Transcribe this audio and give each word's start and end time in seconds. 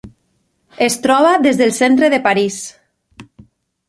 Es 0.85 0.95
troba 1.03 1.33
des 1.43 1.59
del 1.59 1.73
centre 1.79 2.09
de 2.13 2.21
París. 2.31 2.57